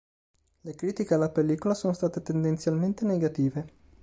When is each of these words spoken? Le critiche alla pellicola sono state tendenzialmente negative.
Le 0.63 0.73
critiche 0.73 1.13
alla 1.13 1.29
pellicola 1.29 1.75
sono 1.75 1.93
state 1.93 2.23
tendenzialmente 2.23 3.05
negative. 3.05 3.67